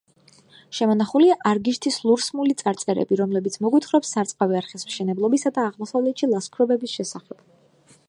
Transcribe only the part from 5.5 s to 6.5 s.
და აღმოსავლეთში